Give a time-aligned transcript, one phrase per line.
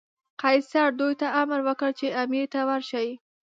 [0.41, 3.09] قیصر دوی ته امر وکړ چې امیر ته ورسي.